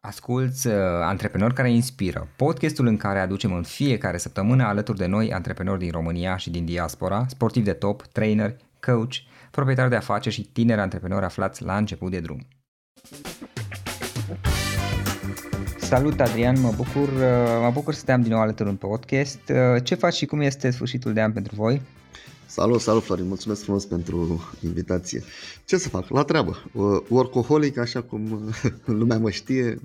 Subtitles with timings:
[0.00, 5.32] Asculți uh, Antreprenori care inspiră, podcastul în care aducem în fiecare săptămână alături de noi
[5.32, 9.12] antreprenori din România și din diaspora, sportivi de top, trainer, coach,
[9.50, 12.46] proprietari de afaceri și tineri antreprenori aflați la început de drum.
[15.78, 19.40] Salut Adrian, mă bucur, uh, mă bucur să te am din nou alături în podcast.
[19.48, 21.82] Uh, ce faci și cum este sfârșitul de an pentru voi?
[22.58, 25.22] Salut, salut Florin, mulțumesc frumos pentru invitație.
[25.64, 26.08] Ce să fac?
[26.08, 26.70] La treabă.
[27.08, 28.50] Workaholic, așa cum
[29.00, 29.80] lumea mă știe,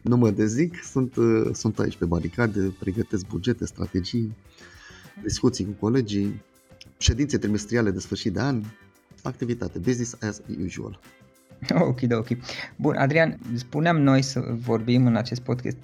[0.00, 1.14] nu mă dezic, sunt,
[1.52, 4.36] sunt aici pe baricade, pregătesc bugete, strategii,
[5.22, 6.42] discuții cu colegii,
[6.98, 8.62] ședințe trimestriale de sfârșit de an,
[9.22, 11.00] activitate, business as usual.
[11.70, 12.28] Ok, ok.
[12.76, 15.76] Bun, Adrian, spuneam noi să vorbim în acest podcast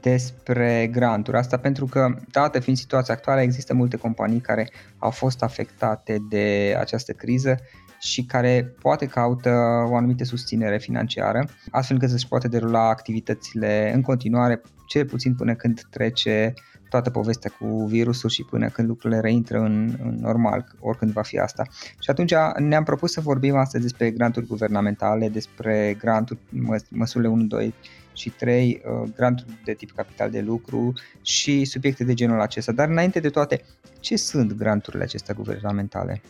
[0.00, 1.36] despre granturi.
[1.36, 6.76] Asta pentru că, dată fiind situația actuală, există multe companii care au fost afectate de
[6.78, 7.58] această criză
[8.00, 9.50] și care poate caută
[9.90, 15.54] o anumită susținere financiară, astfel încât să-și poate derula activitățile în continuare, cel puțin până
[15.54, 16.54] când trece
[16.88, 21.38] toată povestea cu virusul și până când lucrurile reintră în, în normal, oricând va fi
[21.38, 21.62] asta.
[21.98, 27.42] Și atunci ne-am propus să vorbim astăzi despre granturi guvernamentale, despre granturi, măs- măsurile 1,
[27.42, 27.74] 2
[28.12, 32.72] și 3, uh, granturi de tip capital de lucru și subiecte de genul acesta.
[32.72, 33.64] Dar înainte de toate,
[34.00, 36.22] ce sunt granturile acestea guvernamentale?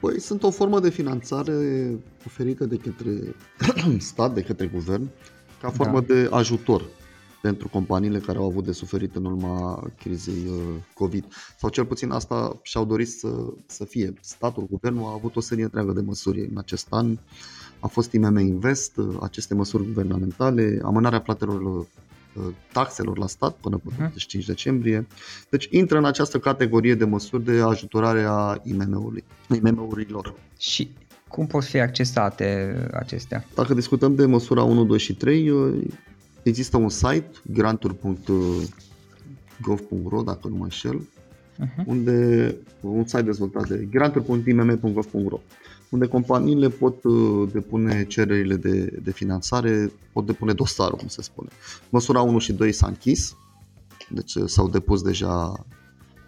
[0.00, 1.52] Păi sunt o formă de finanțare
[2.26, 3.10] oferită de către
[3.98, 5.08] stat, de către guvern,
[5.60, 6.14] ca formă da.
[6.14, 6.82] de ajutor
[7.42, 11.24] pentru companiile care au avut de suferit în urma crizei uh, COVID.
[11.58, 13.28] Sau cel puțin asta și-au dorit să,
[13.66, 14.12] să fie.
[14.20, 17.18] Statul, guvernul a avut o serie întreagă de măsuri în acest an.
[17.80, 21.84] A fost IMM Invest, uh, aceste măsuri guvernamentale, amânarea platelor uh,
[22.72, 24.52] taxelor la stat până pe 25 mhm.
[24.52, 25.06] decembrie.
[25.50, 30.34] Deci intră în această categorie de măsuri de ajutorare a IMM-ului, IMM-urilor.
[30.58, 30.90] Și
[31.28, 33.44] cum pot fi accesate acestea?
[33.54, 35.50] Dacă discutăm de măsura 1, 2 și 3,
[36.42, 41.84] Există un site, granturi.gov.ro, dacă nu mă înșel, uh-huh.
[41.86, 45.40] unde un site dezvoltat de granturi.imm.gov.ro
[45.92, 51.48] unde companiile pot uh, depune cererile de, de finanțare, pot depune dosarul, cum se spune.
[51.90, 53.36] Măsura 1 și 2 s-a închis,
[54.08, 55.66] deci uh, s-au depus deja,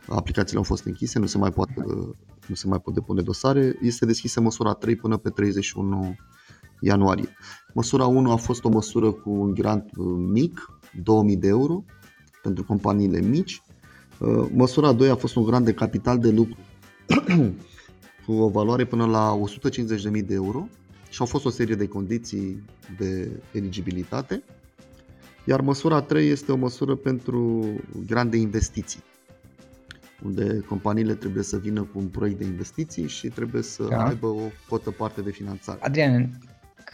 [0.08, 2.08] aplicațiile au fost închise, nu se mai poate, uh,
[2.46, 3.78] nu se mai pot depune dosare.
[3.82, 6.16] Este deschisă măsura 3 până pe 31
[6.80, 7.28] ianuarie.
[7.74, 10.70] Măsura 1 a fost o măsură cu un grant uh, mic,
[11.02, 11.84] 2000 de euro,
[12.42, 13.62] pentru companiile mici.
[14.18, 16.56] Uh, măsura 2 a fost un grant de capital de lucru
[18.26, 19.40] cu o valoare până la
[20.12, 20.68] 150.000 de euro
[21.10, 22.62] și au fost o serie de condiții
[22.98, 24.42] de eligibilitate.
[25.44, 27.62] Iar măsura 3 este o măsură pentru
[28.06, 29.02] grant de investiții,
[30.24, 34.04] unde companiile trebuie să vină cu un proiect de investiții și trebuie să da.
[34.04, 35.78] aibă o cotă parte de finanțare.
[35.82, 36.38] Adrian,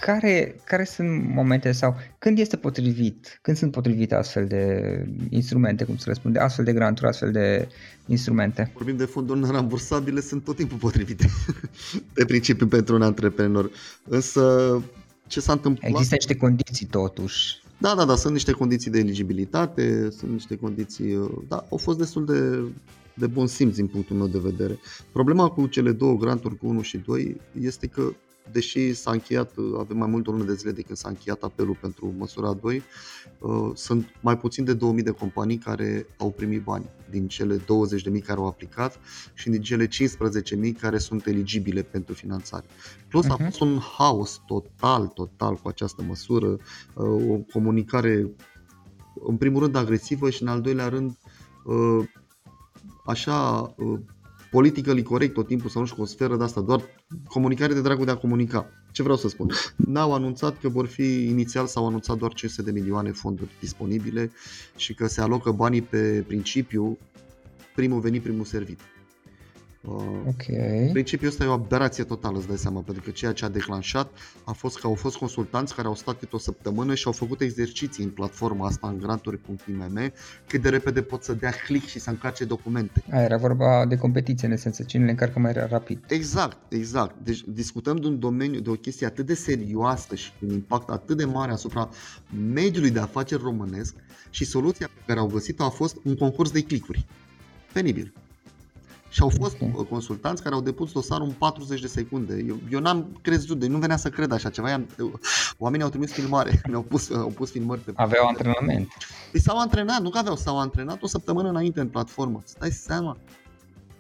[0.01, 5.97] care, care sunt momente sau când este potrivit, când sunt potrivite astfel de instrumente, cum
[5.97, 7.69] se răspunde, astfel de granturi, astfel de
[8.07, 8.71] instrumente?
[8.75, 11.27] Vorbim de fonduri nerambursabile, sunt tot timpul potrivite
[12.15, 13.71] de principiu pentru un antreprenor.
[14.09, 14.43] Însă
[15.27, 15.91] ce s-a întâmplat?
[15.91, 17.63] Există niște condiții totuși.
[17.79, 22.25] Da, da, da, sunt niște condiții de eligibilitate, sunt niște condiții, da, au fost destul
[22.25, 22.73] de,
[23.15, 24.79] de bun simț din punctul meu de vedere.
[25.13, 28.13] Problema cu cele două granturi, cu 1 și 2, este că
[28.53, 31.43] deși s-a încheiat, avem mai mult de o lună de zile de când s-a încheiat
[31.43, 32.83] apelul pentru măsura 2,
[33.39, 37.65] uh, sunt mai puțin de 2000 de companii care au primit bani din cele 20.000
[38.25, 38.99] care au aplicat
[39.35, 42.67] și din cele 15.000 care sunt eligibile pentru finanțare.
[43.09, 43.31] Plus uh-huh.
[43.31, 43.45] a mhm.
[43.45, 48.31] fost un haos total, total cu această măsură, uh, o comunicare
[49.27, 51.19] în primul rând agresivă și în al doilea rând
[51.65, 52.09] uh,
[53.05, 53.75] așa
[54.51, 56.83] politically corect tot timpul, să nu știu, cu o sferă de asta, doar
[57.29, 58.67] comunicare de dragul de a comunica.
[58.93, 59.51] Ce vreau să spun?
[59.77, 64.31] N-au anunțat că vor fi, inițial s-au anunțat doar 500 de milioane fonduri disponibile
[64.77, 66.99] și că se alocă banii pe principiu
[67.75, 68.81] primul venit, primul servit.
[69.83, 69.93] Uh,
[70.27, 70.89] okay.
[70.93, 74.11] Principiul ăsta e o aberație totală, îți dai seama, pentru că ceea ce a declanșat
[74.45, 77.41] a fost că au fost consultanți care au stat câte o săptămână și au făcut
[77.41, 80.13] exerciții în platforma asta, în granturi.imm,
[80.47, 83.05] cât de repede pot să dea click și să încarce documente.
[83.11, 86.05] A, era vorba de competiție, în esență, cine le încarcă mai rapid.
[86.09, 87.15] Exact, exact.
[87.23, 90.91] Deci discutăm de un domeniu, de o chestie atât de serioasă și cu un impact
[90.91, 91.89] atât de mare asupra
[92.53, 93.95] mediului de afaceri românesc
[94.31, 97.07] și soluția pe care au găsit-o a fost un concurs de clicuri.
[97.73, 98.13] Penibil.
[99.11, 99.87] Și au fost okay.
[99.89, 102.45] consultanți care au depus dosarul în 40 de secunde.
[102.49, 104.81] Eu, eu n-am crezut, de nu venea să cred așa ceva.
[105.59, 108.89] Oamenii au trimis filmare, mi-au pus, au pus filmări pe Aveau antrenament.
[109.31, 112.41] Păi s-au antrenat, nu că aveau, s-au antrenat o săptămână înainte în platformă.
[112.45, 113.17] Stai seama.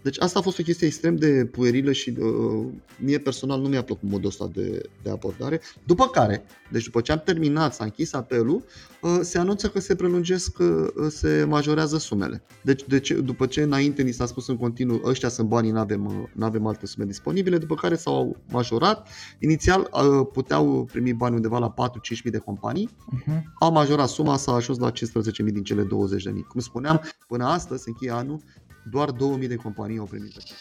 [0.03, 2.67] Deci asta a fost o chestie extrem de puerilă și uh,
[2.99, 5.61] mie personal nu mi-a plăcut modul ăsta de, de abordare.
[5.87, 8.65] După care, deci după ce am terminat, s-a închis apelul,
[9.03, 12.43] uh, se anunță că se prelungesc, uh, se majorează sumele.
[12.63, 15.79] Deci de ce, după ce înainte ni s-a spus în continuu, ăștia sunt banii, nu
[15.79, 19.09] avem, uh, avem alte sume disponibile, după care s-au majorat.
[19.39, 23.43] Inițial uh, puteau primi bani undeva la 4-5 mii de companii, uh-huh.
[23.59, 26.43] au majorat suma, s-a ajuns la 15 mii din cele 20 de mii.
[26.43, 28.41] Cum spuneam, până astăzi, încheie anul,
[28.91, 30.59] doar 2000 de companii au primit acest.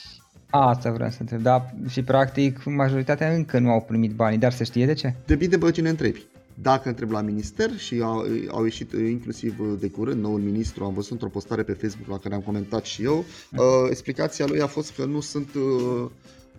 [0.49, 4.63] Asta vreau să întreb, da, și practic majoritatea încă nu au primit banii, dar se
[4.63, 5.15] știe de ce?
[5.25, 6.25] Depinde pe cine întrebi.
[6.61, 11.11] Dacă întreb la minister și au, au ieșit inclusiv de curând noul ministru, am văzut
[11.11, 14.95] într-o postare pe Facebook la care am comentat și eu, uh, explicația lui a fost
[14.95, 16.09] că nu sunt uh,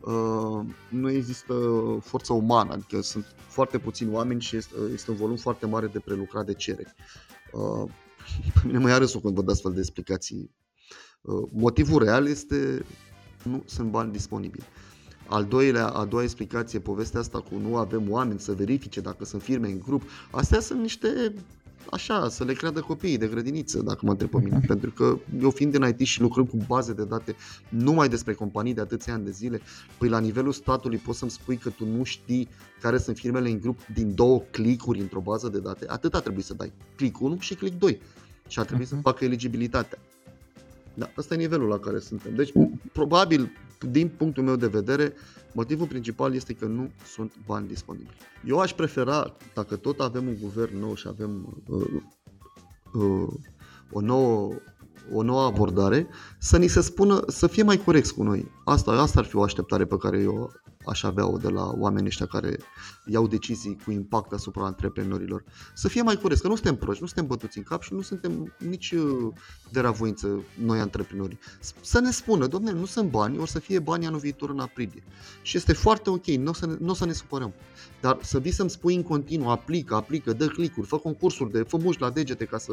[0.01, 1.55] Uh, nu există
[2.03, 5.99] forță umană, adică sunt foarte puțini oameni și este, este un volum foarte mare de
[5.99, 6.95] prelucrat de cereri.
[7.53, 7.91] Uh,
[8.55, 10.60] pe mine mă ia râsul când văd astfel de explicații Uh,
[11.53, 12.85] motivul real este
[13.43, 14.65] nu sunt bani disponibili.
[15.27, 19.43] Al doilea, a doua explicație, povestea asta cu nu avem oameni să verifice dacă sunt
[19.43, 21.35] firme în grup, astea sunt niște
[21.91, 24.61] așa, să le creadă copiii de grădiniță, dacă mă întreb pe mine.
[24.67, 27.35] Pentru că eu fiind în IT și lucrând cu baze de date
[27.69, 29.61] numai despre companii de atâția ani de zile,
[29.99, 32.49] păi la nivelul statului poți să-mi spui că tu nu știi
[32.81, 36.45] care sunt firmele în grup din două clicuri într-o bază de date, atât a trebuit
[36.45, 36.73] să dai.
[36.97, 38.01] Click 1 și click 2.
[38.49, 38.91] Și a trebuit uh-huh.
[38.91, 39.05] să mhm.
[39.05, 39.99] facă eligibilitatea.
[40.95, 42.35] Da, ăsta e nivelul la care suntem.
[42.35, 42.53] Deci,
[42.93, 43.53] probabil,
[43.91, 45.13] din punctul meu de vedere,
[45.53, 48.17] motivul principal este că nu sunt bani disponibili.
[48.47, 52.03] Eu aș prefera, dacă tot avem un guvern nou și avem uh,
[52.93, 53.29] uh,
[53.93, 54.53] o nouă
[55.13, 56.09] o nouă abordare,
[56.39, 58.51] să ni se spună, să fie mai corect cu noi.
[58.65, 60.53] Asta, asta ar fi o așteptare pe care eu
[60.85, 62.59] aș avea-o de la oamenii ăștia care
[63.05, 65.45] iau decizii cu impact asupra antreprenorilor.
[65.75, 68.01] Să fie mai corect, că nu suntem proști, nu suntem bătuți în cap și nu
[68.01, 69.33] suntem nici uh,
[69.71, 71.39] de ravoință noi antreprenori.
[71.81, 75.03] Să ne spună, domnule, nu sunt bani, o să fie bani anul viitor în aprilie.
[75.43, 77.53] Și este foarte ok, nu o să ne, n-o să ne supărăm.
[78.01, 81.77] Dar să vii să-mi spui în continuu, aplică, aplică, dă clicuri, fă concursuri de, fă
[81.77, 82.73] muși la degete ca să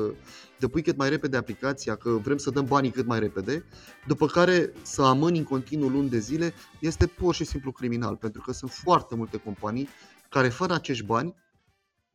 [0.59, 3.65] depui cât mai repede aplicația, că vrem să dăm banii cât mai repede,
[4.07, 8.41] după care să amâni în continuu luni de zile, este pur și simplu criminal, pentru
[8.41, 9.89] că sunt foarte multe companii
[10.29, 11.35] care fără acești bani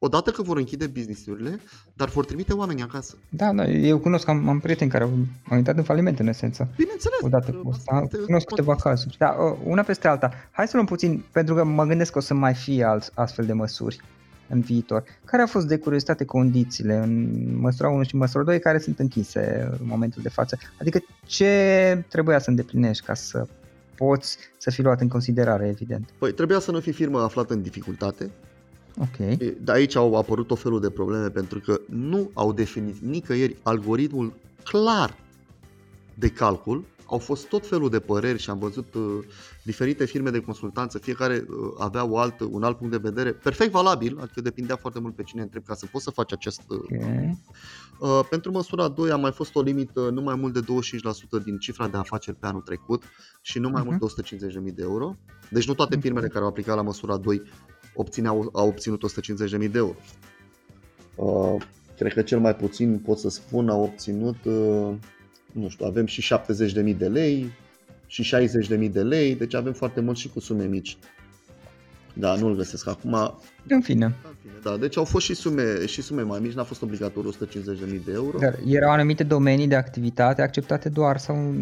[0.04, 1.60] odată că vor închide businessurile,
[1.94, 3.14] dar vor trimite oamenii acasă.
[3.28, 5.10] Da, da eu cunosc, am, am prieteni care au,
[5.48, 6.68] au intrat în faliment în esență.
[6.76, 7.18] Bineînțeles.
[7.22, 9.16] Odată cu asta, cunosc câteva cazuri.
[9.18, 10.30] Da, una peste alta.
[10.50, 13.46] Hai să luăm puțin, pentru că mă gândesc că o să mai fie alt, astfel
[13.46, 14.00] de măsuri
[14.48, 15.04] în viitor.
[15.24, 17.30] Care au fost de curiozitate condițiile în
[17.60, 20.58] măsura 1 și măsura 2 care sunt închise în momentul de față?
[20.80, 23.46] Adică ce trebuia să îndeplinești ca să
[24.06, 26.10] poți să fii luat în considerare, evident?
[26.18, 28.30] Păi trebuia să nu fii firmă aflată în dificultate,
[28.98, 29.16] Ok.
[29.60, 34.32] De aici au apărut o felul de probleme pentru că nu au definit nicăieri algoritmul
[34.62, 35.16] clar
[36.14, 39.18] de calcul au fost tot felul de păreri și am văzut uh,
[39.64, 43.70] diferite firme de consultanță, fiecare uh, avea o alt, un alt punct de vedere, perfect
[43.70, 46.62] valabil, adică depindea foarte mult pe cine întreb ca să poți să faci acest...
[46.68, 47.38] Uh, okay.
[47.98, 50.60] Uh, pentru măsura 2 a mai fost o limită nu mai mult de
[51.40, 53.02] 25% din cifra de afaceri pe anul trecut
[53.40, 53.98] și nu mai uh-huh.
[53.98, 55.16] mult de 150.000 de euro.
[55.50, 57.42] Deci nu toate firmele care au aplicat la măsura 2
[57.94, 59.02] obțineau, au obținut
[59.60, 59.96] 150.000 de euro.
[61.14, 61.62] Uh,
[61.96, 64.94] cred că cel mai puțin pot să spun au obținut uh,
[65.52, 67.52] nu știu, avem și 70.000 de lei
[68.06, 68.34] și
[68.78, 70.96] 60.000 de lei, deci avem foarte mult și cu sume mici.
[72.14, 73.12] Da, nu-l găsesc acum.
[73.68, 74.04] În fine.
[74.04, 77.32] În fine da, deci au fost și sume, și sume mai mici, n-a fost obligatoriu
[77.32, 78.38] 150.000 de euro.
[78.38, 81.54] Dar erau anumite domenii de activitate acceptate doar sau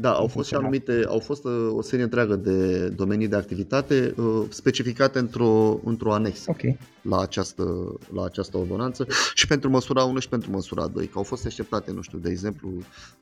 [0.00, 4.14] da, au fost și anumite, au fost uh, o serie întreagă de domenii de activitate
[4.16, 6.78] uh, specificate într-o, într-o anexă okay.
[7.02, 11.22] la, această, la această ordonanță și pentru măsura 1 și pentru măsura 2, că au
[11.22, 12.70] fost exceptate, nu știu, de exemplu,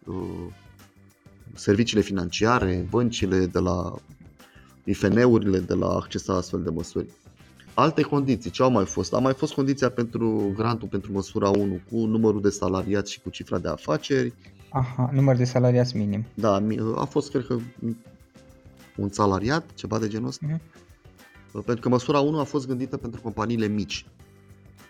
[0.05, 0.15] uh,
[1.55, 3.95] serviciile financiare, băncile de la
[4.85, 7.07] IFN-urile de la accesa astfel de măsuri.
[7.75, 9.15] Alte condiții, ce au mai fost?
[9.15, 13.31] A mai fost condiția pentru grantul pentru măsura 1 cu numărul de salariați și cu
[13.31, 14.35] cifra de afaceri,
[14.71, 16.25] Aha, număr de salariați minim.
[16.35, 16.63] Da,
[16.97, 17.59] a fost, cred că,
[18.97, 20.47] un salariat, ceva de genul ăsta.
[20.47, 20.79] Mm-hmm.
[21.53, 24.07] Pentru că măsura 1 a fost gândită pentru companiile mici.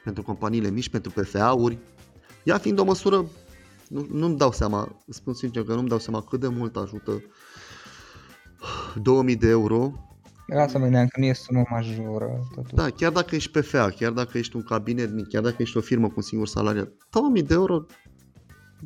[0.05, 1.79] Pentru companiile mici, pentru PFA-uri.
[2.43, 3.25] Ea fiind o măsură,
[3.89, 7.23] nu, nu-mi dau seama, spun sincer că nu-mi dau seama cât de mult ajută
[9.03, 9.93] 2000 de euro
[10.55, 12.41] Lasă-mă, că nu e sumă majoră.
[12.55, 12.75] Totuși.
[12.75, 15.81] Da, chiar dacă ești PFA, chiar dacă ești un cabinet mic, chiar dacă ești o
[15.81, 17.85] firmă cu un singur salariat, 2000 de euro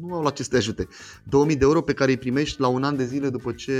[0.00, 0.88] nu au la ce să te ajute.
[1.22, 3.72] 2000 de euro pe care îi primești la un an de zile după ce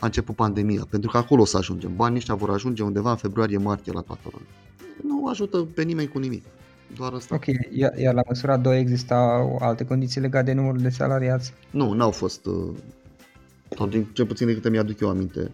[0.00, 1.96] a început pandemia, pentru că acolo o să ajungem.
[1.96, 4.48] Banii ăștia vor ajunge undeva în februarie-martie la toată lumea.
[5.02, 6.44] Nu ajută pe nimeni cu nimic.
[6.96, 7.34] Doar asta.
[7.34, 11.52] Ok, iar, iar la măsura 2 exista alte condiții legate de numărul de salariați?
[11.70, 12.74] Nu, n-au fost, uh,
[13.76, 15.50] Sau din cel puțin de câte mi-aduc eu aminte.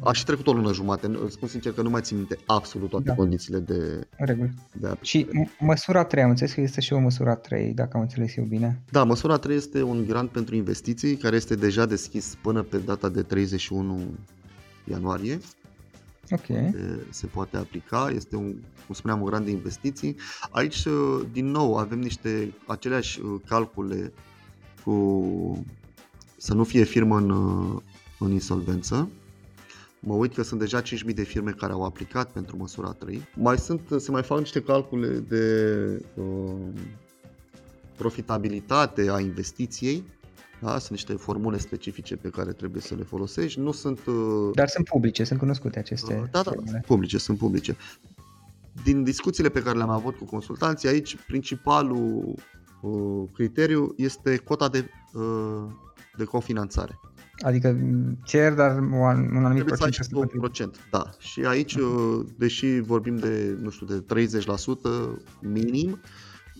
[0.00, 3.04] A și trecut o lună jumate, spun sincer că nu mai țin minte absolut toate
[3.04, 3.14] da.
[3.14, 4.50] condițiile de, Regulă.
[4.72, 5.26] de Și
[5.58, 8.82] măsura 3, am înțeles că este și o măsura 3, dacă am înțeles eu bine.
[8.90, 13.08] Da, măsura 3 este un grant pentru investiții care este deja deschis până pe data
[13.08, 14.00] de 31
[14.84, 15.38] ianuarie.
[16.30, 16.74] Ok.
[17.10, 18.54] Se poate aplica, este un,
[18.86, 20.16] cum spuneam, un grant de investiții.
[20.50, 20.86] Aici,
[21.32, 24.12] din nou, avem niște aceleași uh, calcule
[24.84, 25.64] cu
[26.36, 27.82] să nu fie firmă în, uh,
[28.18, 29.08] în insolvență
[30.08, 33.28] Mă uit că sunt deja 5.000 de firme care au aplicat pentru măsura 3.
[33.34, 36.54] Mai sunt, se mai fac niște calcule de uh,
[37.96, 40.04] profitabilitate a investiției.
[40.60, 40.78] Da?
[40.78, 43.60] Sunt niște formule specifice pe care trebuie să le folosești.
[43.60, 44.06] Nu sunt...
[44.06, 47.76] Uh, Dar sunt publice, sunt cunoscute aceste uh, Da, da, sunt publice, sunt publice.
[48.84, 52.34] Din discuțiile pe care le-am avut cu consultanții, aici principalul
[52.80, 55.64] uh, criteriu este cota de, uh,
[56.16, 56.98] de cofinanțare.
[57.38, 57.76] Adică
[58.24, 59.94] cer, dar un anumit procent.
[59.94, 61.10] Să procent, da.
[61.18, 62.36] Și aici, uh-huh.
[62.36, 64.38] deși vorbim de, nu știu, de 30%
[65.40, 66.00] minim,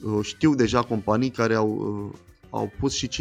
[0.03, 1.71] uh, știu deja companii care au,
[2.13, 2.19] uh,
[2.51, 3.13] au pus și 52%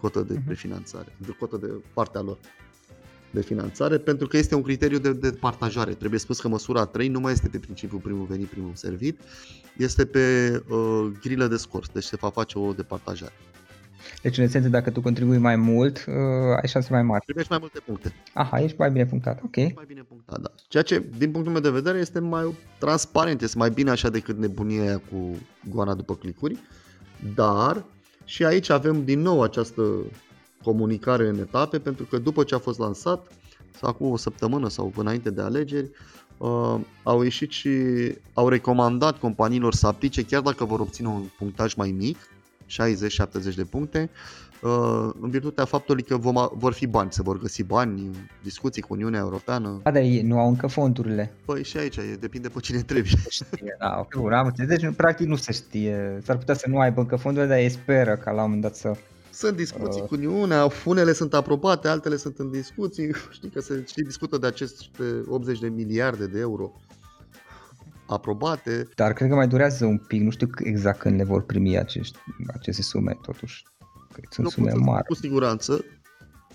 [0.00, 0.44] cotă de uh-huh.
[0.44, 2.38] prefinanțare, de cotă de partea lor
[3.30, 5.92] de finanțare, pentru că este un criteriu de, de partajare.
[5.94, 9.20] Trebuie spus că măsura 3 nu mai este pe principiul primul venit, primul servit,
[9.76, 13.32] este pe uh, grilă de scors, deci se va face o departajare.
[14.22, 16.14] Deci, în esență, dacă tu contribui mai mult, uh,
[16.62, 17.24] ai șanse mai mari.
[17.24, 18.14] Primești mai multe puncte.
[18.34, 19.56] Aha, ești mai bine punctat, ok.
[19.56, 20.50] Mai bine punctat, da.
[20.68, 24.38] Ceea ce, din punctul meu de vedere, este mai transparent, este mai bine așa decât
[24.38, 25.36] nebunia aia cu
[25.70, 26.58] goana după clicuri,
[27.34, 27.84] dar
[28.24, 29.82] și aici avem din nou această
[30.62, 33.32] comunicare în etape, pentru că după ce a fost lansat,
[33.80, 35.90] sau acum o săptămână sau înainte de alegeri,
[36.38, 37.70] uh, au ieșit și
[38.34, 42.16] au recomandat companiilor să aplice chiar dacă vor obține un punctaj mai mic,
[42.66, 44.10] 60-70 de puncte,
[44.62, 48.10] uh, în virtutea faptului că vom, vor fi bani, se vor găsi bani,
[48.42, 49.80] discuții cu Uniunea Europeană.
[49.82, 51.32] Da, dar ei nu au încă fondurile.
[51.44, 53.12] Păi și aici, e, depinde pe cine trebuie.
[53.28, 54.78] Știe, da, ok, am înțeles.
[54.78, 56.18] Deci, practic nu se știe.
[56.24, 58.74] S-ar putea să nu aibă încă fondurile, dar ei speră ca la un moment dat
[58.74, 58.96] să
[59.32, 60.06] sunt discuții uh.
[60.06, 63.14] cu Uniunea, unele sunt aprobate, altele sunt în discuții.
[63.36, 66.72] Știi că se știi, discută de aceste 80 de miliarde de euro
[68.12, 68.88] aprobate.
[68.94, 72.18] Dar cred că mai durează un pic, nu știu exact când le vor primi acești,
[72.54, 73.62] aceste sume, totuși.
[74.12, 75.06] Cred sunt nu sume mari.
[75.06, 75.84] Cu siguranță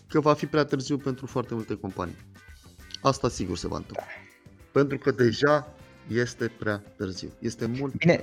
[0.07, 2.15] că va fi prea târziu pentru foarte multe companii.
[3.01, 4.03] Asta sigur se va întâmpla.
[4.03, 4.79] Da.
[4.79, 5.73] Pentru că deja
[6.07, 7.29] este prea târziu.
[7.39, 8.19] Este mult Bine,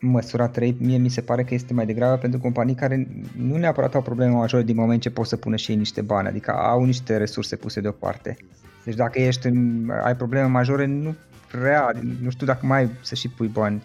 [0.00, 3.94] măsura 3 mie mi se pare că este mai degrabă pentru companii care nu neapărat
[3.94, 6.84] au probleme majore din moment ce pot să pună și ei niște bani, adică au
[6.84, 8.36] niște resurse puse deoparte.
[8.84, 11.14] Deci dacă ești în, ai probleme majore, nu
[11.52, 13.82] prea, nu știu dacă mai să și pui bani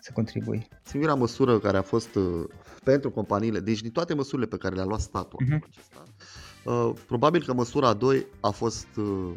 [0.00, 0.68] să contribui.
[0.82, 2.44] Singura măsură care a fost uh,
[2.84, 5.58] pentru companiile, deci din toate măsurile pe care le-a luat statul uh-huh.
[5.68, 6.04] acesta,
[6.64, 9.30] uh, probabil că măsura 2 a fost uh,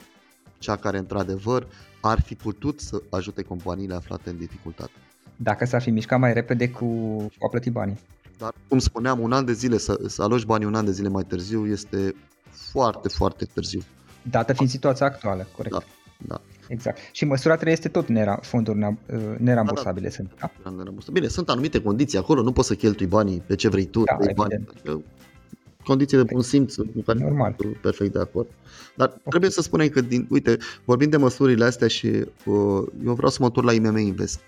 [0.57, 1.67] cea care într-adevăr
[2.01, 4.91] ar fi putut să ajute companiile aflate în dificultate.
[5.35, 6.85] Dacă s-ar fi mișcat mai repede cu,
[7.17, 7.99] cu a plăti banii.
[8.37, 11.09] Dar, cum spuneam, un an de zile, să, să aloci banii un an de zile
[11.09, 12.15] mai târziu este
[12.49, 13.81] foarte, foarte târziu.
[14.21, 15.73] Dată fiind situația actuală, corect.
[15.73, 15.83] Da,
[16.17, 16.41] da.
[16.67, 16.97] Exact.
[17.11, 20.11] Și măsura 3 este tot nera, fonduri uh, nerambursabile.
[20.17, 20.53] Da, da.
[20.59, 21.11] Sunt, da?
[21.11, 24.17] Bine, sunt anumite condiții acolo, nu poți să cheltui banii pe ce vrei tu, da,
[24.35, 24.53] bani.
[24.53, 25.01] Adică
[25.87, 27.55] condiții de bun simț cu care Normal.
[27.81, 28.47] perfect de acord.
[28.95, 29.21] Dar okay.
[29.29, 33.37] trebuie să spunem că, din, uite, vorbim de măsurile astea și uh, eu vreau să
[33.39, 34.39] mă întorc la IMM Invest.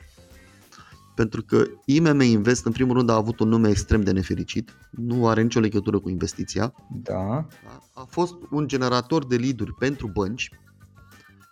[1.15, 5.27] Pentru că IMM Invest, în primul rând, a avut un nume extrem de nefericit, nu
[5.27, 6.73] are nicio legătură cu investiția.
[7.03, 7.47] Da.
[7.93, 10.51] A fost un generator de lead pentru bănci,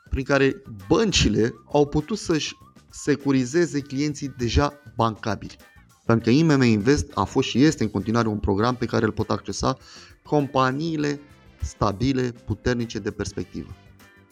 [0.10, 2.56] prin care băncile au putut să-și
[2.90, 5.56] securizeze clienții deja bancabili.
[6.06, 9.12] Pentru că IMM Invest a fost și este în continuare un program pe care îl
[9.12, 9.78] pot accesa
[10.24, 11.20] companiile
[11.62, 13.76] stabile, puternice de perspectivă,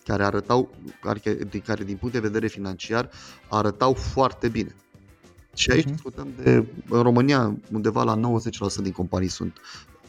[0.03, 1.19] care arătau, care,
[1.65, 3.09] care din punct de vedere financiar
[3.49, 4.75] arătau foarte bine.
[5.53, 5.91] Și aici uh-huh.
[5.91, 8.19] discutăm de, în România, undeva la 90%
[8.81, 9.57] din companii sunt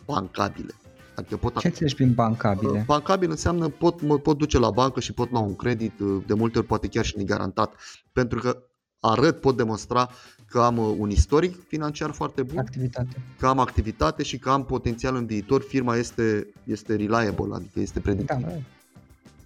[0.04, 0.74] bancabile.
[1.16, 2.82] Adică pot Ce înțelegi prin bancabile?
[2.86, 6.34] Bancabil înseamnă pot, mă pot duce la bancă și pot lua un credit, uh, de
[6.34, 7.74] multe ori poate chiar și negarantat,
[8.12, 8.62] pentru că
[9.00, 10.10] arăt, pot demonstra
[10.48, 13.22] că am uh, un istoric financiar foarte bun, activitate.
[13.38, 18.00] că am activitate și că am potențial în viitor, firma este, este reliable, adică este
[18.00, 18.46] predictibilă.
[18.46, 18.52] Da,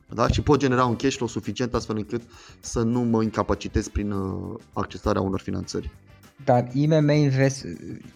[0.08, 0.22] da?
[0.22, 0.28] da?
[0.28, 2.22] Și pot genera un cash flow suficient astfel încât
[2.60, 5.90] să nu mă incapacitez prin uh, accesarea unor finanțări.
[6.44, 7.66] Dar IMM Invest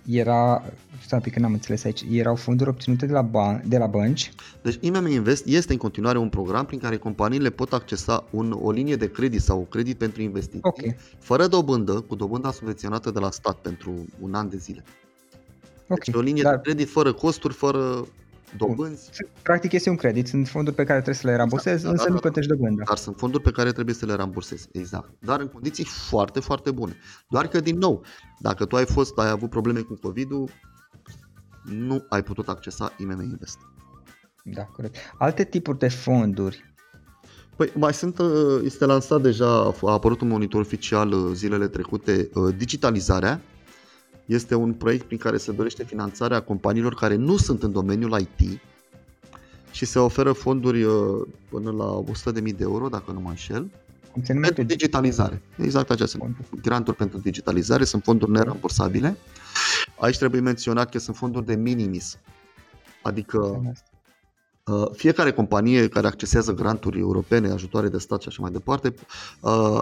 [0.07, 0.63] era,
[1.05, 4.33] stai pic că n-am înțeles aici, erau fonduri obținute de la, ban- de la bănci?
[4.63, 8.71] Deci IMM Invest este în continuare un program prin care companiile pot accesa un, o
[8.71, 10.97] linie de credit sau un credit pentru investiții, okay.
[11.19, 14.85] fără dobândă, cu dobânda subvenționată de la stat pentru un an de zile.
[15.83, 15.99] Okay.
[16.05, 16.55] Deci o linie Dar...
[16.55, 18.07] de credit fără costuri, fără
[18.57, 19.11] dobânzi.
[19.43, 22.05] Practic este un credit, sunt fonduri pe care trebuie să le rambursezi, da, da, însă
[22.05, 22.83] da, nu da, plătești dobândă.
[22.87, 25.11] Dar sunt fonduri pe care trebuie să le rambursezi, exact.
[25.19, 26.97] Dar în condiții foarte, foarte bune.
[27.29, 28.05] Doar că, din nou,
[28.39, 30.51] dacă tu ai fost, ai avut probleme cu COVID-ul,
[31.65, 33.59] nu ai putut accesa IMM Invest.
[34.45, 34.97] Da, corect.
[35.19, 36.75] Alte tipuri de fonduri
[37.57, 42.31] Păi mai sunt, uh, este lansat deja, a apărut un monitor oficial uh, zilele trecute,
[42.35, 43.41] uh, digitalizarea.
[44.27, 48.61] Este un proiect prin care se dorește finanțarea companiilor care nu sunt în domeniul IT
[49.71, 50.87] și se oferă fonduri
[51.49, 52.03] până la
[52.33, 53.71] 100.000 de euro, dacă nu mă înșel,
[54.41, 55.43] pentru digitalizare.
[55.57, 59.17] Exact așa sunt granturi pentru digitalizare, sunt fonduri nerambursabile.
[59.99, 62.19] Aici trebuie menționat că sunt fonduri de minimis,
[63.03, 63.63] adică
[64.67, 68.95] Uh, fiecare companie care accesează granturi europene, ajutoare de stat și așa mai departe,
[69.41, 69.81] uh,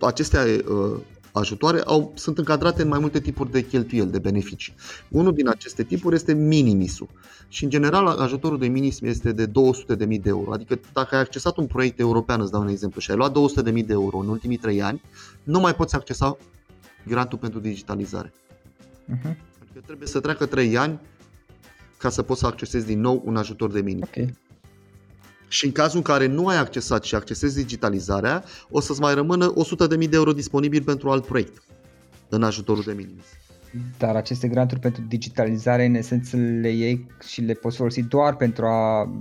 [0.00, 0.98] acestea uh,
[1.32, 4.74] ajutoare au, sunt încadrate în mai multe tipuri de cheltuieli, de beneficii.
[5.08, 7.08] Unul din aceste tipuri este minimisul
[7.48, 9.52] și în general ajutorul de minim este de 200.000
[9.96, 10.52] de euro.
[10.52, 13.64] Adică dacă ai accesat un proiect european, îți dau un exemplu, și ai luat 200.000
[13.64, 15.02] de euro în ultimii 3 ani,
[15.42, 16.36] nu mai poți accesa
[17.06, 18.32] grantul pentru digitalizare.
[18.32, 19.36] Uh-huh.
[19.62, 21.00] Adică trebuie să treacă 3 ani
[21.98, 24.04] ca să poți să accesezi din nou un ajutor de minim.
[24.06, 24.34] Okay.
[25.52, 29.52] Și în cazul în care nu ai accesat și accesezi digitalizarea, o să-ți mai rămână
[29.52, 31.62] 100.000 de euro disponibil pentru alt proiect
[32.28, 33.20] în ajutorul de minim.
[33.98, 38.66] Dar aceste granturi pentru digitalizare, în esență, le iei și le poți folosi doar pentru
[38.66, 39.12] a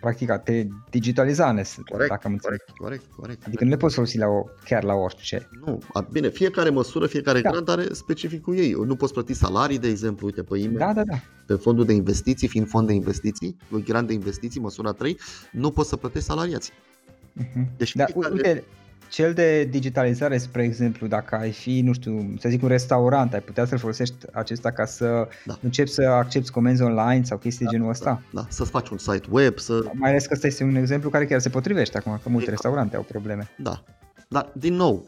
[0.00, 1.54] practica te digitaliza,
[1.90, 2.58] corect, dacă am înțeles.
[2.58, 3.46] Corect, corect, corect.
[3.46, 5.48] Adică nu le poți folosi la o, chiar la orice.
[5.64, 5.78] Nu,
[6.10, 7.50] bine, fiecare măsură, fiecare da.
[7.50, 8.72] grant are specificul ei.
[8.86, 11.20] Nu poți plăti salarii, de exemplu, uite, pe e da, da, da.
[11.46, 15.18] pe fondul de investiții, fiind fond de investiții, grant de investiții, măsura 3,
[15.52, 16.72] nu poți să plătești salariații.
[16.72, 17.76] Uh-huh.
[17.76, 18.34] Deci da, fiecare...
[18.34, 18.64] uite,
[19.08, 23.40] cel de digitalizare, spre exemplu, dacă ai fi, nu știu, să zic un restaurant, ai
[23.40, 25.58] putea să-l folosești acesta ca să da.
[25.62, 28.22] începi să accepti comenzi online sau chestii da, de genul ăsta?
[28.32, 29.90] Da, da, să-ți faci un site web, să...
[29.92, 32.62] Mai ales că ăsta este un exemplu care chiar se potrivește acum, că multe exact.
[32.62, 33.48] restaurante au probleme.
[33.56, 33.84] Da,
[34.28, 35.06] dar din nou,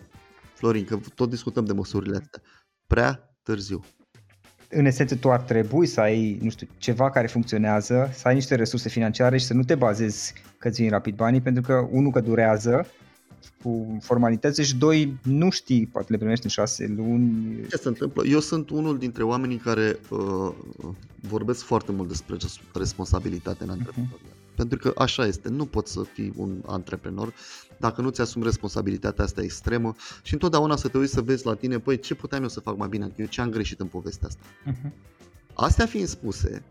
[0.55, 2.43] Florin, că tot discutăm de măsurile astea,
[2.87, 3.85] prea târziu.
[4.69, 8.55] În esență, tu ar trebui să ai, nu știu, ceva care funcționează, să ai niște
[8.55, 12.21] resurse financiare și să nu te bazezi că ți rapid banii, pentru că unul că
[12.21, 12.87] durează,
[13.63, 17.67] cu formalități și doi, nu știi, poate le primești în șase luni.
[17.69, 18.25] Ce se întâmplă?
[18.27, 20.53] Eu sunt unul dintre oamenii care uh,
[21.21, 22.37] vorbesc foarte mult despre
[22.75, 23.79] responsabilitate în mhm.
[23.79, 24.21] antreprenoriat.
[24.21, 24.55] Uh-huh.
[24.57, 27.35] Pentru că așa este, nu poți să fii un antreprenor
[27.79, 31.79] dacă nu ți-asumi responsabilitatea asta extremă și întotdeauna să te uiți să vezi la tine,
[31.79, 34.43] păi ce puteam eu să fac mai bine, eu ce am greșit în povestea asta.
[34.71, 34.93] Uh-huh.
[35.55, 36.63] Astea fiind spuse,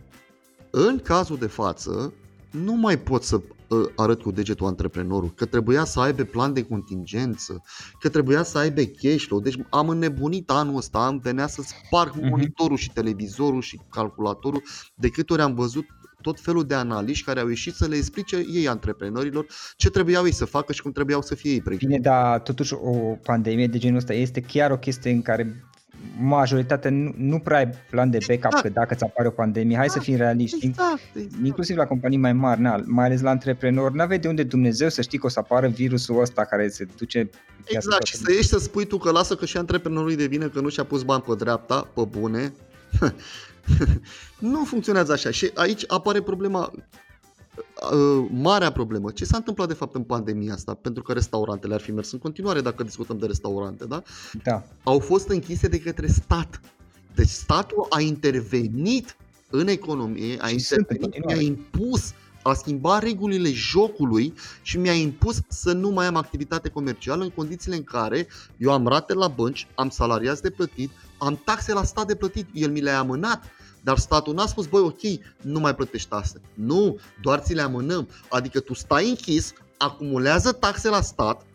[0.69, 2.13] în cazul de față,
[2.51, 3.41] nu mai pot să ă,
[3.95, 7.61] arăt cu degetul antreprenorul, că trebuia să aibă plan de contingență,
[7.99, 9.39] că trebuia să aibă cash flow.
[9.39, 12.29] Deci am înnebunit anul ăsta, am venea să sparg uh-huh.
[12.29, 14.63] monitorul și televizorul și calculatorul
[14.95, 15.85] de câte ori am văzut
[16.21, 20.33] tot felul de analiști care au ieșit să le explice ei antreprenorilor ce trebuiau ei
[20.33, 21.87] să facă și cum trebuiau să fie ei pregătiți.
[21.87, 25.68] Bine, dar totuși o pandemie de genul ăsta este chiar o chestie în care
[26.19, 28.61] majoritatea nu, nu prea ai plan de backup exact.
[28.61, 31.45] că dacă ți apare o pandemie, hai exact, să fim realiști, exact, exact.
[31.45, 35.01] inclusiv la companii mai mari, na, mai ales la antreprenori, nu de unde Dumnezeu să
[35.01, 37.29] știi că o să apară virusul ăsta care se duce
[37.65, 40.59] Exact, și să ieși să spui tu că lasă că și antreprenorul de vine că
[40.59, 42.53] nu și-a pus bani pe dreapta, pe bune,
[44.39, 46.71] nu funcționează așa și aici apare problema
[47.91, 49.11] Uh, marea problemă.
[49.11, 50.73] Ce s-a întâmplat de fapt în pandemia asta?
[50.73, 54.03] Pentru că restaurantele ar fi mers în continuare dacă discutăm de restaurante, da?
[54.43, 54.63] Da.
[54.83, 56.61] Au fost închise de către stat.
[57.15, 59.17] Deci statul a intervenit
[59.49, 65.89] în economie, a intervenit, mi-a impus a schimba regulile jocului și mi-a impus să nu
[65.89, 70.41] mai am activitate comercială în condițiile în care eu am rate la bănci, am salariați
[70.41, 73.43] de plătit, am taxe la stat de plătit, el mi le-a amânat
[73.83, 75.01] dar statul n-a spus, băi, ok,
[75.41, 76.41] nu mai plătești taxe.
[76.53, 78.07] Nu, doar ți le amânăm.
[78.29, 81.45] Adică tu stai închis, acumulează taxe la stat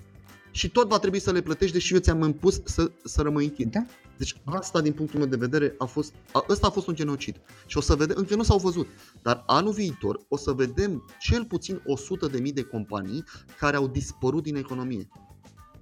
[0.50, 3.70] și tot va trebui să le plătești, deși eu ți-am impus să, să rămâi închid.
[3.70, 3.84] Da?
[4.16, 7.40] Deci asta, din punctul meu de vedere, a fost, a, ăsta a fost un genocid.
[7.66, 8.88] Și o să vedem, încă nu s-au văzut,
[9.22, 11.82] dar anul viitor o să vedem cel puțin
[12.30, 13.24] 100.000 de companii
[13.58, 15.08] care au dispărut din economie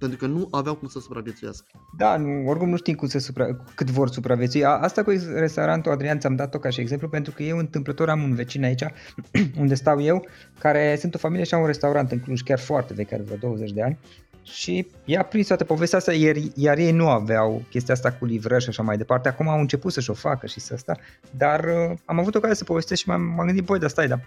[0.07, 1.65] pentru că nu aveau cum să supraviețuiască.
[1.97, 4.65] Da, nu, oricum nu știm cum să supra, cât vor supraviețui.
[4.65, 8.35] Asta cu restaurantul Adrian ți-am dat-o ca și exemplu pentru că eu întâmplător am un
[8.35, 8.83] vecin aici
[9.61, 10.25] unde stau eu,
[10.59, 13.37] care sunt o familie și au un restaurant în Cluj, chiar foarte vechi, are vreo
[13.37, 13.97] 20 de ani
[14.43, 18.63] și i-a prins toată povestea asta, iar, iar ei nu aveau chestia asta cu livrări
[18.63, 19.29] și așa mai departe.
[19.29, 20.97] Acum au început să-și o facă și să asta,
[21.31, 24.19] dar uh, am avut ocazia să povestesc și m-am, m-am gândit, băi, dar stai, dar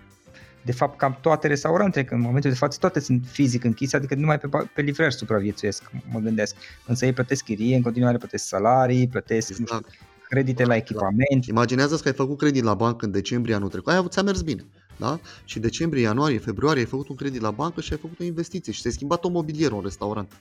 [0.67, 4.15] de fapt cam toate restaurantele, că în momentul de față toate sunt fizic închise, adică
[4.15, 6.55] numai pe, pe livrări supraviețuiesc, mă gândesc.
[6.87, 9.71] Însă ei plătesc chirie, în continuare plătesc salarii, plătesc exact.
[9.71, 11.45] nu știu, credite la echipament.
[11.47, 13.93] Imaginează că ai făcut credit la bancă în decembrie anul trecut.
[13.93, 14.65] Aia ți-a mers bine.
[14.97, 15.21] Da?
[15.45, 18.73] Și decembrie, ianuarie, februarie ai făcut un credit la bancă și ai făcut o investiție
[18.73, 20.33] și ți-ai schimbat o mobilierul în restaurant.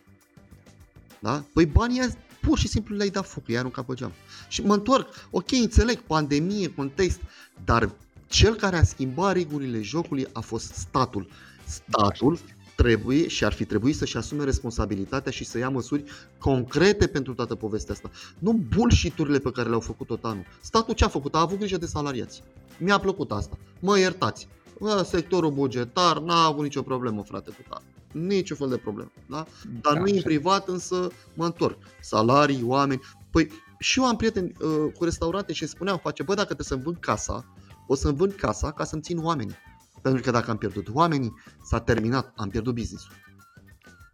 [1.19, 1.43] Da?
[1.53, 2.01] Păi banii
[2.41, 4.11] pur și simplu le-ai dat foc, i-ai aruncat pe geam.
[4.47, 7.19] Și mă întorc, ok, înțeleg, pandemie, context,
[7.65, 7.89] dar
[8.35, 11.27] cel care a schimbat regulile jocului a fost statul.
[11.65, 12.39] Statul
[12.75, 16.03] trebuie și ar fi trebuit să-și asume responsabilitatea și să ia măsuri
[16.37, 18.11] concrete pentru toată povestea asta.
[18.39, 20.45] Nu bullshit pe care le-au făcut tot anul.
[20.61, 21.35] Statul ce a făcut?
[21.35, 22.43] A avut grijă de salariați.
[22.77, 23.57] Mi-a plăcut asta.
[23.79, 24.47] Mă iertați.
[24.79, 27.83] Bă, sectorul bugetar n-a avut nicio problemă, frate, cu tare.
[28.11, 29.11] Nici fel de problemă.
[29.29, 29.45] Da?
[29.81, 31.77] Dar da, nu în privat, însă mă întorc.
[32.01, 33.01] Salarii, oameni.
[33.31, 36.81] Păi și eu am prieteni uh, cu restaurante și spuneau, face, bă, dacă trebuie să-mi
[36.81, 37.45] vând casa,
[37.87, 39.55] o să-mi vând casa ca să-mi țin oamenii.
[40.01, 43.13] Pentru că dacă am pierdut oamenii, s-a terminat, am pierdut business-ul.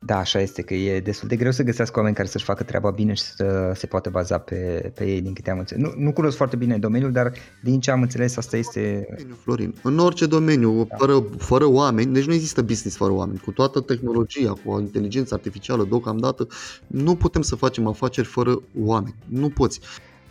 [0.05, 2.89] Da, așa este, că e destul de greu să găsească oameni care să-și facă treaba
[2.89, 5.83] bine și să se poată baza pe, pe ei, din câte am înțeles.
[5.83, 9.07] Nu, nu cunosc foarte bine domeniul, dar din ce am înțeles, asta este...
[9.41, 10.95] Florin, în orice domeniu, da.
[10.95, 13.39] fără, fără oameni, deci nu există business fără oameni.
[13.39, 16.47] Cu toată tehnologia, cu inteligența artificială, deocamdată,
[16.87, 19.15] nu putem să facem afaceri fără oameni.
[19.27, 19.79] Nu poți.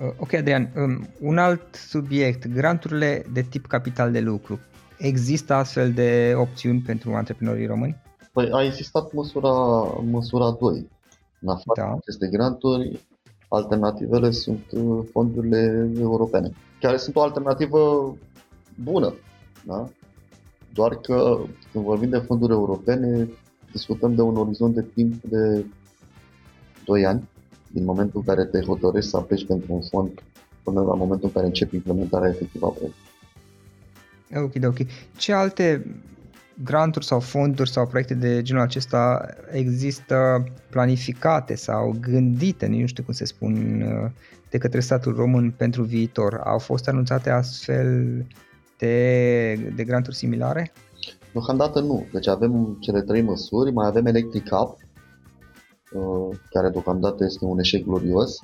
[0.00, 4.58] Uh, ok, Adrian, um, un alt subiect, granturile de tip capital de lucru.
[4.98, 7.96] Există astfel de opțiuni pentru antreprenorii români?
[8.32, 9.48] Păi a existat măsura,
[10.10, 10.88] măsura 2.
[11.40, 11.92] În afară da.
[11.92, 13.00] aceste granturi,
[13.48, 18.14] alternativele sunt uh, fondurile europene, care sunt o alternativă
[18.82, 19.14] bună.
[19.66, 19.88] Da?
[20.74, 21.38] Doar că
[21.72, 23.28] când vorbim de fonduri europene,
[23.72, 25.64] discutăm de un orizont de timp de
[26.84, 27.28] 2 ani,
[27.72, 30.10] din momentul în care te hotărăști să apeși pentru un fond
[30.62, 33.08] până la momentul în care începi implementarea efectivă a proiectului.
[34.34, 34.86] Ok, ok.
[35.16, 35.96] Ce alte
[36.64, 43.14] granturi sau fonduri sau proiecte de genul acesta există planificate sau gândite, nu știu cum
[43.14, 43.82] se spun,
[44.50, 46.40] de către statul român pentru viitor?
[46.44, 48.26] Au fost anunțate astfel
[48.78, 50.72] de, de granturi similare?
[51.32, 52.06] Deocamdată nu.
[52.12, 54.89] Deci avem cele trei măsuri, mai avem Electric Up, uh,
[56.50, 58.38] care deocamdată este un eșec glorios,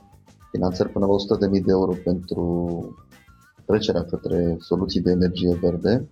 [0.51, 2.97] finanțări până la 100.000 de euro pentru
[3.65, 6.09] trecerea către soluții de energie verde.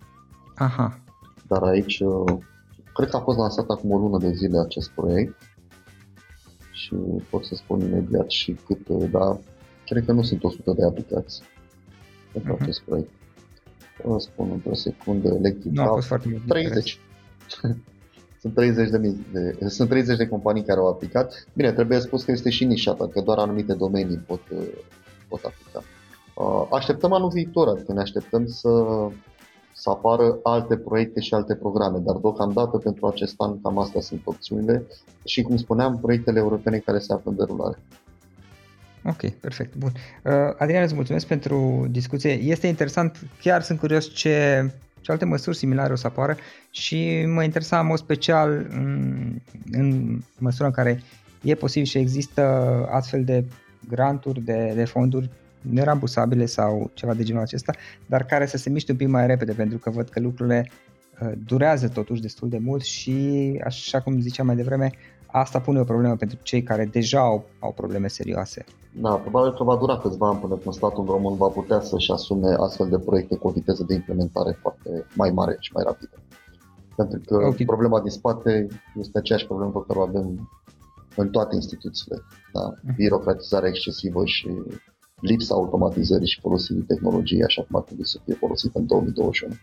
[0.55, 0.99] Aha.
[1.47, 2.37] Dar aici, uh,
[2.93, 5.41] cred că a fost lansat acum o lună de zile acest proiect
[6.71, 6.95] și
[7.29, 9.39] pot să spun imediat și cât, uh, dar
[9.85, 11.43] cred că nu sunt 100 de aplicații
[12.31, 12.61] pentru uh-huh.
[12.61, 13.11] acest proiect.
[14.03, 15.71] Vă spun într-o secundă, electric.
[15.71, 16.47] Nu a fost foarte mult.
[16.47, 16.99] 30.
[18.45, 21.47] sunt 30 de, mii de, sunt 30 de companii care au aplicat.
[21.53, 24.67] Bine, trebuie spus că este și nișată, că doar anumite domenii pot, uh,
[25.27, 25.83] pot aplica.
[26.71, 28.69] Așteptăm anul viitor, adică ne așteptăm să
[29.77, 34.21] să apară alte proiecte și alte programe, dar deocamdată pentru acest an cam astea sunt
[34.23, 34.85] opțiunile
[35.25, 37.77] și, cum spuneam, proiectele europene care se află în derulare.
[39.05, 39.91] Ok, perfect, bun.
[40.23, 42.31] Uh, Adrian, îți mulțumesc pentru discuție.
[42.31, 44.71] Este interesant, chiar sunt curios ce,
[45.05, 46.37] ce alte măsuri similare o să apară.
[46.69, 49.15] Și mă interesa în mod special în,
[49.71, 51.01] în măsura în care
[51.41, 52.41] e posibil și există
[52.91, 53.45] astfel de
[53.89, 55.29] granturi, de, de fonduri
[55.61, 57.73] nerambursabile sau ceva de genul acesta,
[58.05, 60.71] dar care să se miște un pic mai repede pentru că văd că lucrurile
[61.21, 63.15] uh, durează totuși destul de mult și,
[63.63, 64.91] așa cum ziceam mai devreme,
[65.41, 68.63] asta pune o problemă pentru cei care deja au, au probleme serioase.
[68.91, 72.55] Da, probabil că va dura câțiva ani până când statul român va putea să-și asume
[72.59, 76.15] astfel de proiecte cu o viteză de implementare foarte mai mare și mai rapidă.
[76.95, 77.65] Pentru că okay.
[77.65, 80.49] problema din spate este aceeași problemă pe care o avem
[81.15, 82.17] în toate instituțiile.
[82.53, 82.73] Da?
[82.81, 82.95] Mhm.
[82.95, 84.49] Birocratizarea excesivă și
[85.19, 89.53] lipsa automatizării și folosirii tehnologiei așa cum ar trebui să fie folosită în 2021.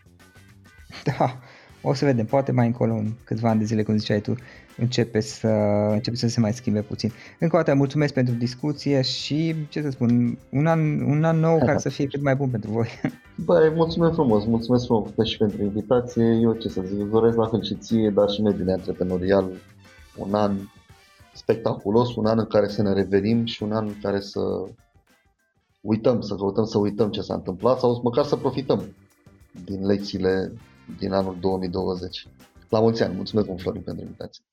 [1.03, 1.39] Da,
[1.83, 4.35] o să vedem, poate mai încolo în câțiva ani de zile, cum ziceai tu,
[4.77, 5.47] începe să,
[5.91, 7.11] începe să se mai schimbe puțin.
[7.39, 11.57] Încă o dată mulțumesc pentru discuție și, ce să spun, un an, un an nou
[11.57, 12.87] care să fie cât mai bun pentru voi.
[13.45, 16.23] Băi, mulțumesc frumos, mulțumesc frumos și pentru invitație.
[16.23, 19.51] Eu ce să zic, îți doresc la fel și ție, dar și mediul antreprenorial
[20.17, 20.55] un an
[21.33, 24.39] spectaculos, un an în care să ne revenim și un an în care să
[25.81, 28.95] uităm, să căutăm să uităm ce s-a întâmplat sau măcar să profităm
[29.65, 30.53] din lecțiile
[30.99, 32.27] din anul 2020.
[32.69, 33.15] La mulți ani!
[33.15, 34.43] Mulțumesc mult, Florin, pentru invitație!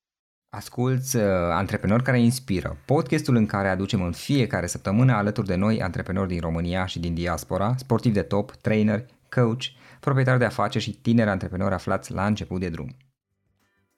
[0.49, 5.81] Asculți uh, Antreprenori care inspiră, podcastul în care aducem în fiecare săptămână alături de noi
[5.81, 9.63] antreprenori din România și din diaspora, sportivi de top, trainer, coach,
[9.99, 12.95] proprietari de afaceri și tineri antreprenori aflați la început de drum.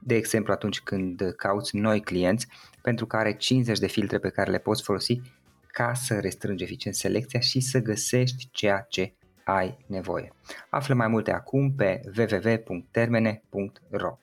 [0.00, 2.46] de exemplu atunci când cauți noi clienți
[2.82, 5.20] pentru care 50 de filtre pe care le poți folosi
[5.66, 10.32] ca să restrângi eficient selecția și să găsești ceea ce ai nevoie.
[10.70, 14.18] Află mai multe acum pe www.termene.ro